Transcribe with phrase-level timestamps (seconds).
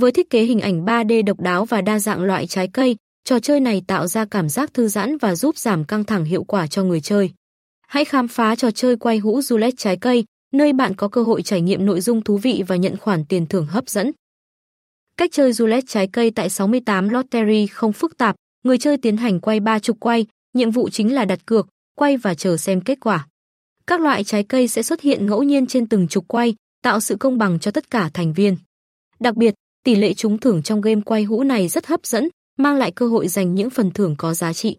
[0.00, 3.40] Với thiết kế hình ảnh 3D độc đáo và đa dạng loại trái cây, trò
[3.40, 6.66] chơi này tạo ra cảm giác thư giãn và giúp giảm căng thẳng hiệu quả
[6.66, 7.30] cho người chơi.
[7.86, 11.42] Hãy khám phá trò chơi quay hũ roulette trái cây, nơi bạn có cơ hội
[11.42, 14.12] trải nghiệm nội dung thú vị và nhận khoản tiền thưởng hấp dẫn.
[15.16, 19.40] Cách chơi roulette trái cây tại 68 Lottery không phức tạp, người chơi tiến hành
[19.40, 23.00] quay ba chục quay, nhiệm vụ chính là đặt cược, quay và chờ xem kết
[23.00, 23.26] quả.
[23.86, 27.16] Các loại trái cây sẽ xuất hiện ngẫu nhiên trên từng trục quay, tạo sự
[27.16, 28.56] công bằng cho tất cả thành viên.
[29.20, 29.54] Đặc biệt,
[29.88, 32.28] tỷ lệ trúng thưởng trong game quay hũ này rất hấp dẫn,
[32.58, 34.76] mang lại cơ hội giành những phần thưởng có giá trị.